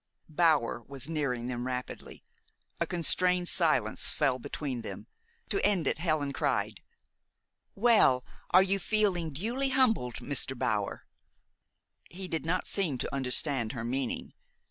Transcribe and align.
Bower 0.29 0.81
was 0.87 1.07
nearing 1.07 1.45
them 1.45 1.67
rapidly. 1.67 2.23
A 2.79 2.87
constrained 2.87 3.47
silence 3.47 4.13
fell 4.13 4.39
between 4.39 4.81
them. 4.81 5.05
To 5.49 5.63
end 5.63 5.85
it, 5.85 5.99
Helen 5.99 6.33
cried: 6.33 6.81
"Well, 7.75 8.25
are 8.49 8.63
you 8.63 8.79
feeling 8.79 9.31
duly 9.31 9.69
humbled, 9.69 10.15
Mr. 10.15 10.57
Bower?" 10.57 11.05
He 12.09 12.27
did 12.27 12.47
not 12.47 12.65
seem 12.65 12.97
to 12.97 13.13
understand 13.13 13.73
her 13.73 13.83
meaning. 13.83 14.33